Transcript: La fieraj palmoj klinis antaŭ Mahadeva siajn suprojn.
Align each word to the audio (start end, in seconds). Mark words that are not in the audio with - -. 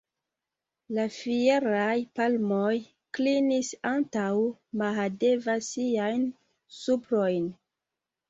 La 0.97 1.03
fieraj 1.15 1.97
palmoj 2.19 2.71
klinis 3.17 3.69
antaŭ 3.91 4.31
Mahadeva 4.83 5.57
siajn 5.69 6.27
suprojn. 6.79 7.47